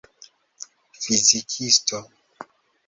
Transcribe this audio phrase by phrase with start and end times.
[1.01, 1.97] fizikisto